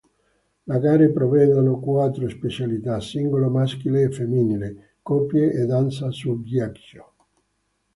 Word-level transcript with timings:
Le 0.69 0.79
gare 0.83 1.09
prevedono 1.11 1.77
quattro 1.79 2.27
specialità: 2.27 2.99
singolo 2.99 3.51
maschile 3.51 4.01
e 4.05 4.09
femminile, 4.09 4.95
coppie 5.03 5.51
e 5.53 5.67
danza 5.67 6.09
su 6.09 6.41
ghiaccio. 6.41 7.11